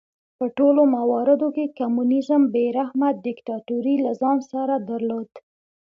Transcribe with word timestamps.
په 0.37 0.45
ټولو 0.57 0.81
مواردو 0.95 1.47
کې 1.55 1.73
کمونېزم 1.79 2.41
بې 2.53 2.65
رحمه 2.79 3.09
دیکتاتورۍ 3.27 3.95
له 4.05 4.11
ځان 4.21 4.37
سره 4.51 4.75
درلود. 4.89 5.29